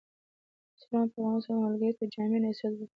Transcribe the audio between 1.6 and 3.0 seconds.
ملګري ته جامع نصيحت وکړ.